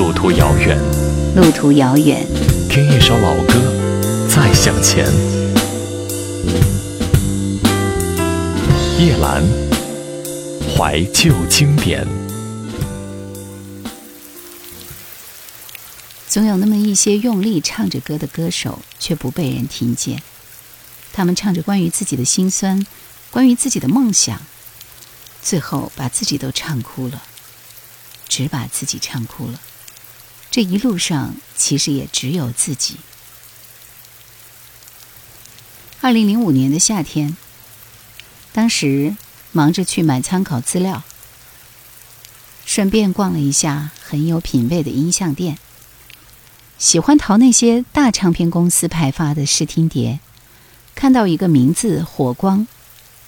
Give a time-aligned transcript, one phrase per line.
[0.00, 0.78] 路途遥远，
[1.36, 2.26] 路途遥远，
[2.70, 3.52] 听一首老歌，
[4.30, 5.04] 再向前。
[8.98, 9.44] 叶兰，
[10.74, 12.08] 怀旧经典。
[16.26, 20.22] 总有那么一些用力唱着歌的歌手，却不被人听见。
[21.12, 22.86] 他们唱着关于自己的心酸，
[23.30, 24.40] 关于自己的梦想，
[25.42, 27.22] 最后把自己都唱哭了，
[28.26, 29.60] 只把自己唱哭了。
[30.50, 32.96] 这一路上，其实也只有自己。
[36.00, 37.36] 二零零五年的夏天，
[38.52, 39.14] 当时
[39.52, 41.04] 忙着去买参考资料，
[42.64, 45.56] 顺便逛了一下很有品味的音像店，
[46.78, 50.18] 喜欢淘那些大唱片公司派发的试听碟，
[50.96, 52.66] 看到一个名字“火光”，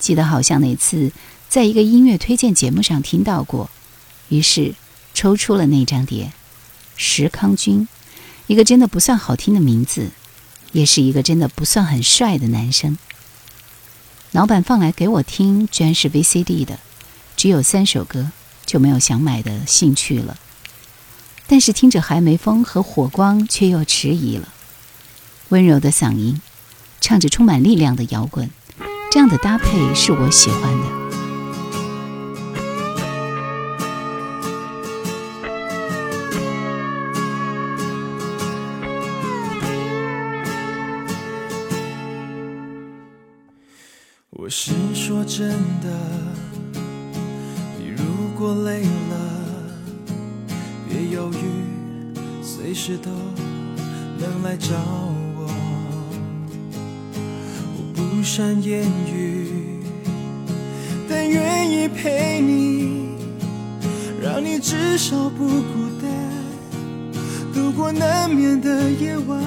[0.00, 1.12] 记得好像哪次
[1.50, 3.68] 在一个音乐推荐节目上听到过，
[4.30, 4.74] 于是
[5.12, 6.32] 抽出了那张碟。
[7.02, 7.88] 石康君，
[8.46, 10.10] 一个真的不算好听的名字，
[10.72, 12.98] 也是一个真的不算很帅的男生。
[14.32, 16.78] 老板放来给我听，居然是 VCD 的，
[17.38, 18.30] 只有三首歌，
[18.66, 20.36] 就没有想买的兴趣了。
[21.46, 24.52] 但是听着海梅风和火光，却又迟疑了。
[25.48, 26.42] 温柔的嗓音，
[27.00, 28.50] 唱着充满力量的摇滚，
[29.10, 30.99] 这样的搭配是我喜欢的。
[52.90, 53.10] 时都
[54.18, 54.74] 能来找
[55.36, 55.46] 我。
[57.76, 59.46] 我不善言语，
[61.08, 63.10] 但愿意陪你，
[64.20, 66.10] 让你至少不孤单，
[67.54, 69.40] 度过难眠的夜晚，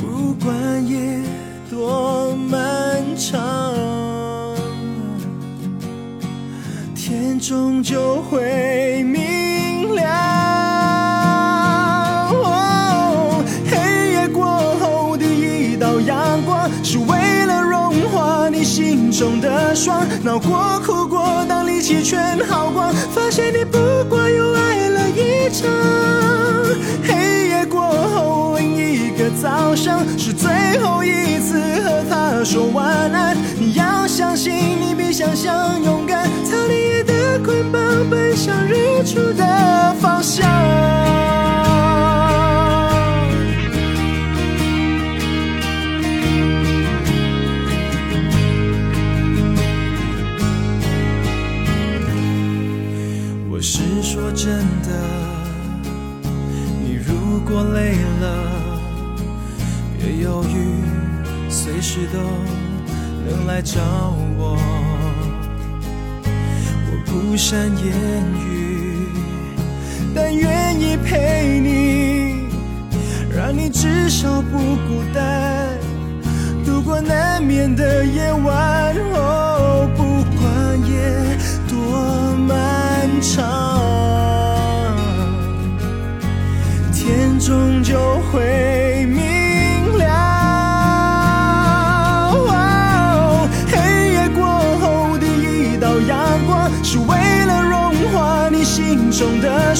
[0.00, 1.20] 不管夜
[1.68, 3.74] 多漫长，
[6.94, 9.19] 天终究会明
[19.38, 20.06] 的霜。
[20.24, 25.68] 闹过哭过，当力气全耗光，发现你不过又爱了一场。
[27.06, 33.36] 黑夜过后，另一个早上，是最后一次和他说晚安。
[33.58, 40.48] 你要相信，你比想象勇敢，逃离夜的捆绑，奔向日出的方向。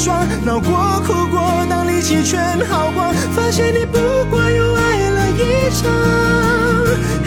[0.00, 0.27] 霜。
[0.47, 0.71] 闹过
[1.06, 3.99] 哭过，当力气全耗光，发现你不
[4.31, 5.93] 过又爱了一场。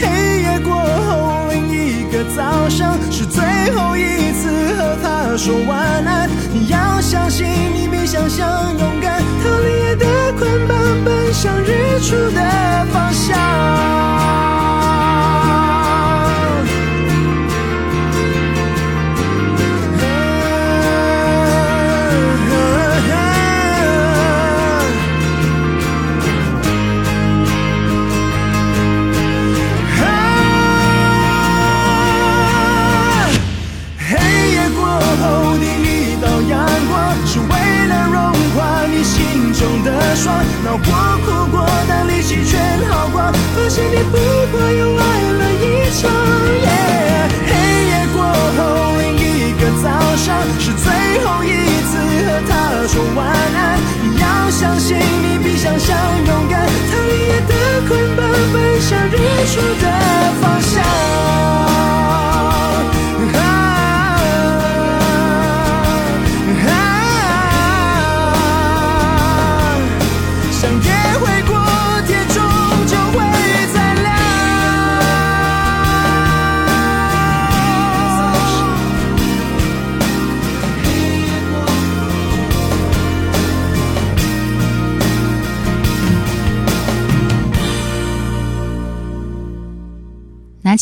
[0.01, 3.43] 黑夜过后，另一个早上，是最
[3.75, 6.27] 后一次和他说晚安。
[6.51, 10.05] 你要相信，你比想象勇敢，逃离夜的
[10.39, 12.41] 捆绑，奔向日出的
[12.91, 13.37] 方向。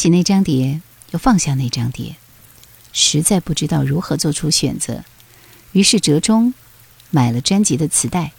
[0.02, 0.82] 起那张碟，
[1.12, 2.16] 又放下那张碟，
[2.92, 5.04] 实在不知道如何做出选择，
[5.74, 6.56] 于是折中
[7.12, 8.32] 买了专辑的磁带。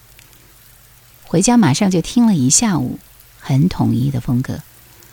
[1.22, 2.98] 回家马上就听了一下午，
[3.38, 4.58] 很统一的风格，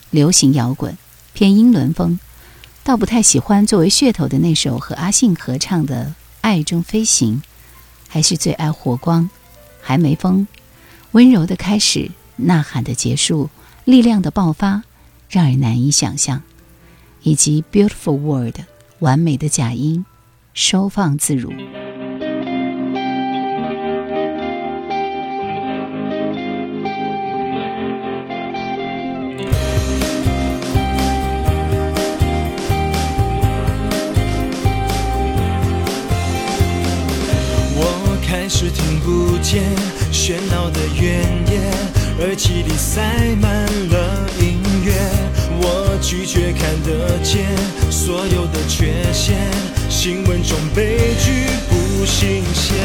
[0.09, 0.97] 流行摇滚，
[1.33, 2.19] 偏英伦风，
[2.83, 6.05] 倒不太喜欢作为噱头的那首和阿信合唱的
[6.41, 7.43] 《爱中飞行》，
[8.07, 9.29] 还是最爱火光，
[9.83, 10.47] 还没风，
[11.11, 13.51] 温柔的开始，呐喊的结束，
[13.85, 14.81] 力量的爆发，
[15.29, 16.41] 让人难以想象，
[17.21, 18.55] 以及 Beautiful World
[18.99, 20.03] 完美的假音，
[20.53, 21.53] 收放自如。
[38.51, 39.63] 是听不见
[40.11, 41.71] 喧闹的原野，
[42.19, 42.99] 耳机里塞
[43.35, 43.68] 满。
[46.09, 47.45] 拒绝看得见
[47.91, 49.37] 所有的缺陷，
[49.91, 52.75] 新闻中悲剧不新鲜，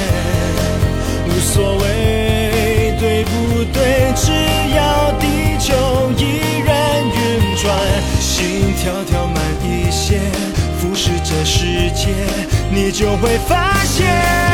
[1.27, 4.31] 无所谓对不对，只
[4.77, 5.75] 要地球
[6.19, 7.75] 依然运转，
[8.21, 10.21] 心跳跳慢一些，
[10.79, 12.13] 俯视这世界，
[12.71, 14.54] 你就会发现。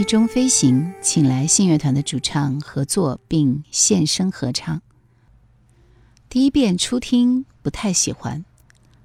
[0.00, 4.80] 爱中飞行，请来信乐团的主唱合作并现身合唱。
[6.30, 8.46] 第一遍初听不太喜欢，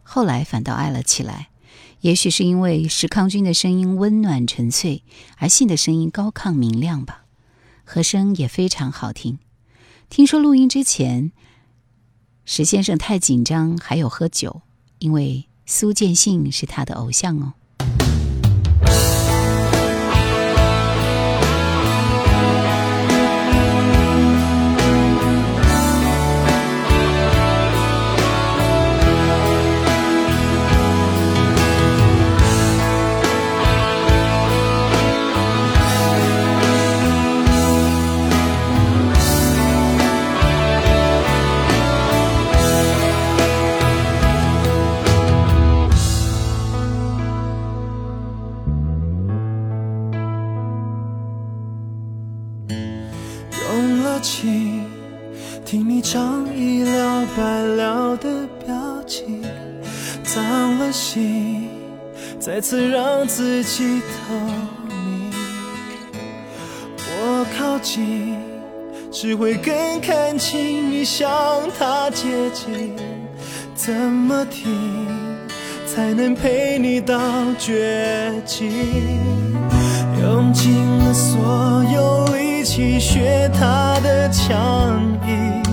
[0.03, 1.49] 后来反倒爱了起来。
[1.99, 5.03] 也许是因为石康君的声音温暖纯粹，
[5.35, 7.25] 而信的声音高亢明亮吧，
[7.83, 9.37] 和声也非常好听。
[10.09, 11.33] 听说录音之前，
[12.45, 14.61] 石先生太紧张，还有喝酒，
[14.99, 17.55] 因为苏建信是他的偶像哦。
[60.35, 61.69] 伤了心
[62.41, 64.35] 再次让自己透
[64.85, 65.31] 明，
[67.07, 68.35] 我靠近，
[69.09, 71.31] 只会更看清你向
[71.79, 72.93] 他接近。
[73.75, 75.07] 怎么听
[75.87, 77.17] 才能陪你到
[77.57, 78.69] 绝境？
[80.21, 85.63] 用尽了所有力气学他的强硬，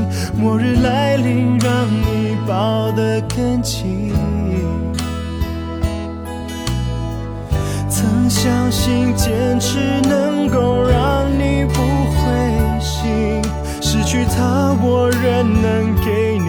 [0.41, 4.13] 末日来临，让你抱得更紧。
[8.43, 13.41] 相信坚持能够让你不灰心，
[13.81, 16.42] 失去他，我仍能给你。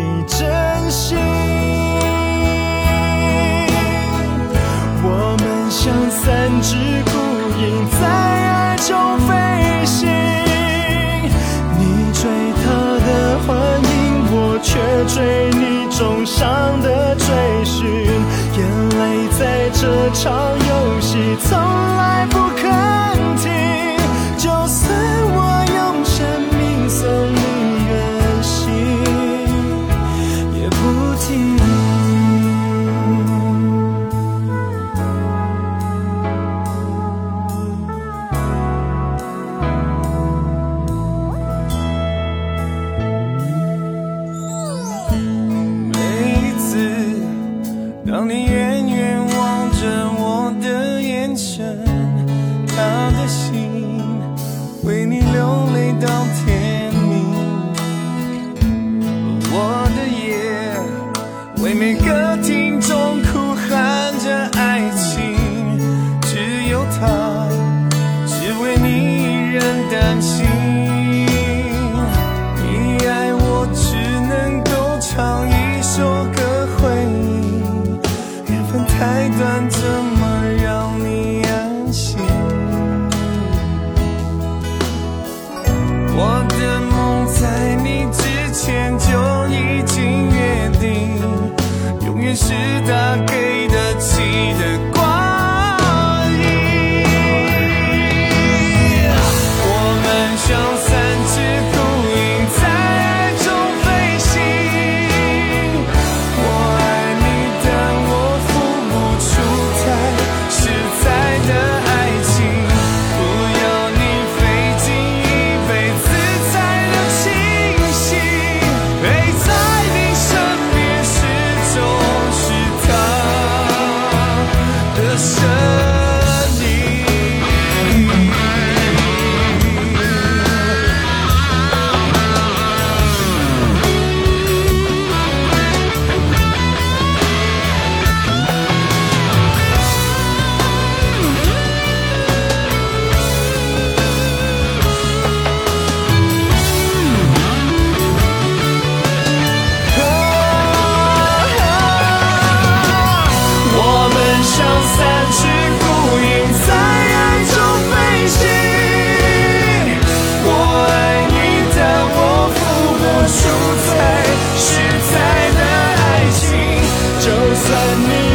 [167.53, 168.32] cause me.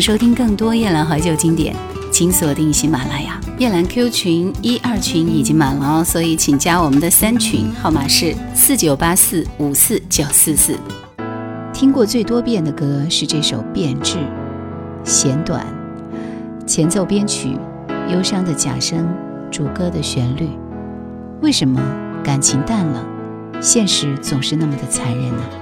[0.00, 1.76] 收听更多夜阑怀旧经典
[2.10, 3.38] 请锁定喜马拉雅。
[3.58, 10.74] 夜阑 q 群一二群已经满了哦所以请加我们的三群号码是四九八四五四九四四。
[11.74, 14.16] 听过最多遍的歌是这首变质
[15.04, 15.66] 弦短
[16.66, 17.56] 前奏编曲
[18.08, 19.06] 忧伤的假声
[19.50, 20.48] 主歌的旋律。
[21.42, 21.80] 为什么
[22.24, 23.04] 感情淡了
[23.60, 25.59] 现实总是那么的残忍呢？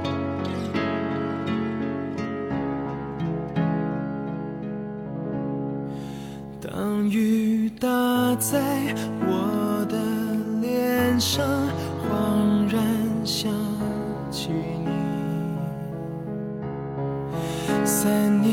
[17.91, 18.53] 三年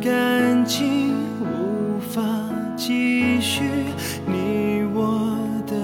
[0.00, 2.20] 感情无法
[2.76, 3.62] 继续，
[4.26, 5.76] 你我的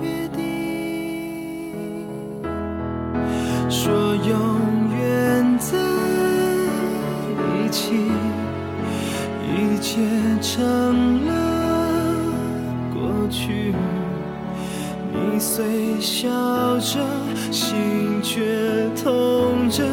[0.00, 0.40] 约定
[3.68, 4.32] 说永
[4.98, 5.76] 远在
[7.36, 7.92] 一起，
[9.44, 10.00] 一切
[10.40, 11.30] 成了
[12.94, 13.74] 过去，
[15.12, 16.30] 你虽笑
[16.78, 17.04] 着，
[17.52, 17.76] 心
[18.22, 19.84] 却痛着。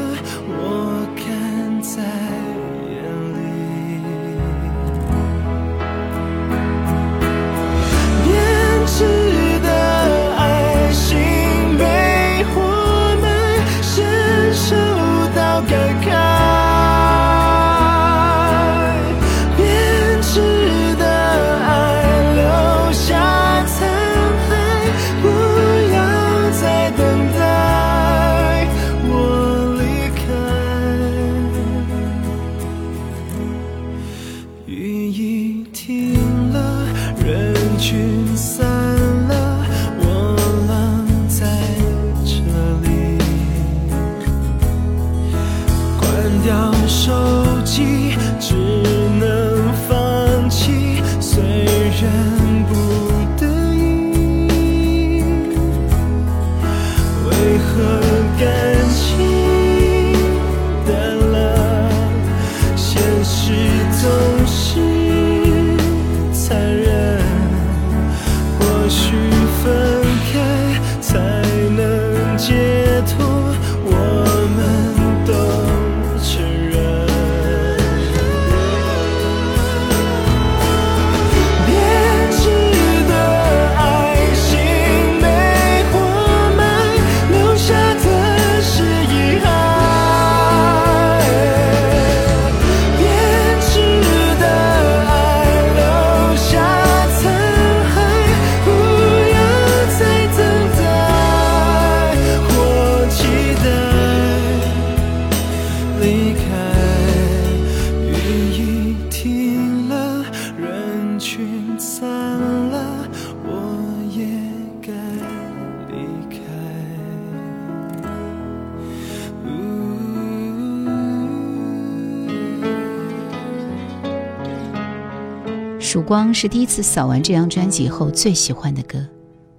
[126.08, 129.10] 光是第一次扫完这张专辑后最喜欢的歌，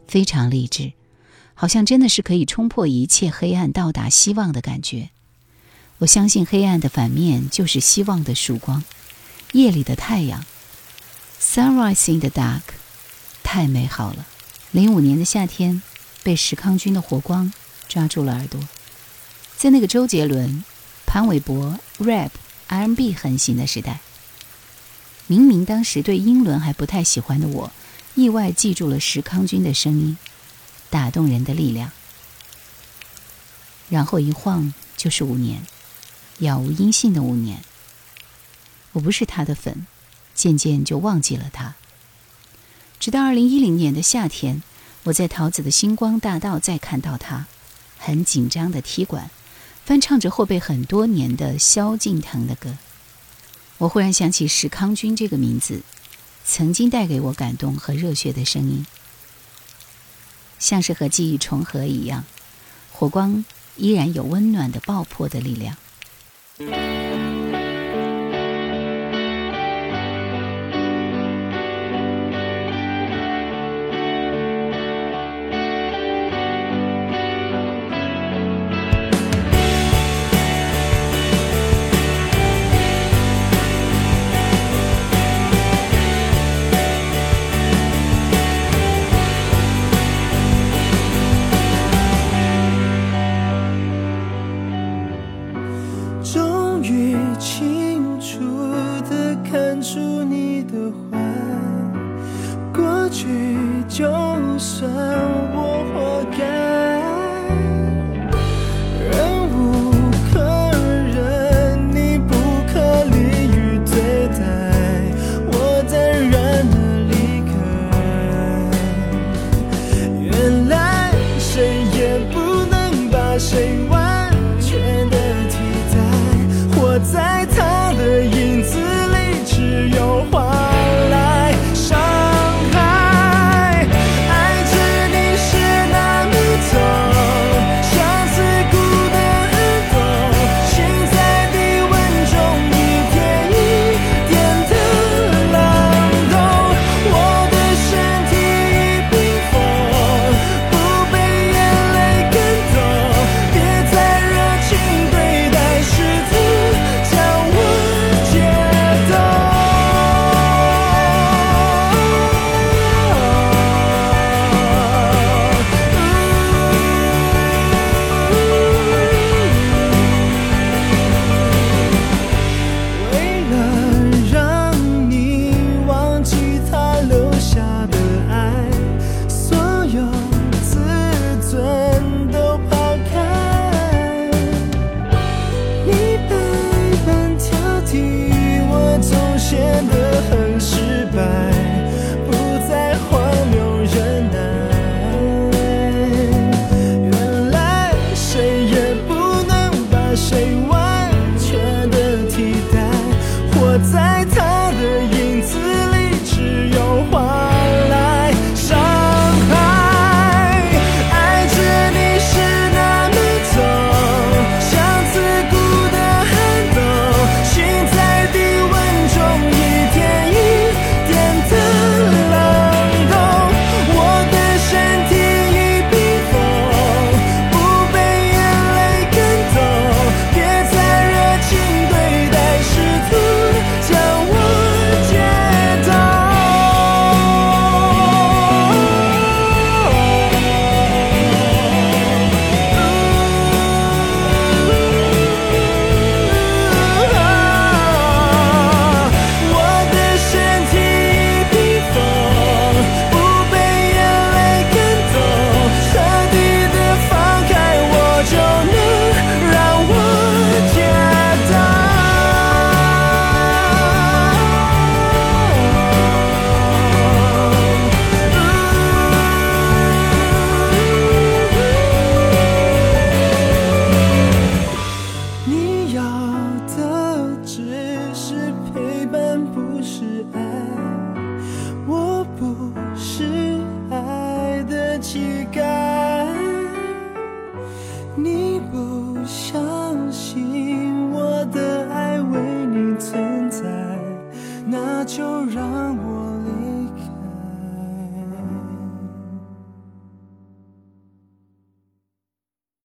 [0.06, 0.94] 非常励志，
[1.52, 5.10] 好像真的是可以冲破一切黑暗，到达希望的感觉。
[5.98, 8.82] 我相信黑暗的反面就是希望的曙光，
[9.52, 10.42] 夜里的太阳
[11.38, 12.62] ，Sunrise in the dark，
[13.42, 14.26] 太美好了。
[14.70, 15.82] 零五年的夏天，
[16.22, 17.52] 被石康君的火光
[17.88, 18.58] 抓住了耳朵，
[19.58, 20.64] 在那个周杰伦、
[21.04, 22.30] 潘玮柏、rap、
[22.68, 24.00] R&B 横行的时代。
[25.28, 27.70] 明明当时对英伦还不太喜欢的我，
[28.14, 30.16] 意外记住了石康君的声音，
[30.88, 31.92] 打动人的力量。
[33.90, 35.66] 然后一晃就是五年，
[36.38, 37.62] 杳无音信的五年。
[38.92, 39.86] 我不是他的粉，
[40.34, 41.74] 渐渐就忘记了他。
[42.98, 44.62] 直到二零一零年的夏天，
[45.04, 47.46] 我在桃子的星光大道再看到他，
[47.98, 49.30] 很紧张的踢馆，
[49.84, 52.78] 翻唱着后辈很多年的萧敬腾的歌。
[53.78, 55.82] 我忽然想起石康君这个名字，
[56.44, 58.84] 曾经带给我感动和热血的声音，
[60.58, 62.24] 像是和记忆重合一样，
[62.92, 63.44] 火光
[63.76, 65.76] 依然有温暖的爆破的力量。
[97.38, 98.38] 清楚
[99.08, 101.18] 的看出你的坏，
[102.74, 103.26] 过去
[103.88, 104.04] 就
[104.58, 105.47] 算。